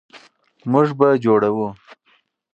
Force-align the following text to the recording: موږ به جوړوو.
موږ 0.71 0.87
به 0.99 1.07
جوړوو. 1.23 1.67